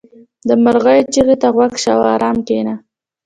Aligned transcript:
•د 0.47 0.49
مرغیو 0.63 1.09
چغې 1.13 1.35
ته 1.41 1.47
غوږ 1.55 1.73
شه 1.81 1.91
او 1.95 2.01
آرام 2.13 2.37
کښېنه. 2.47 2.75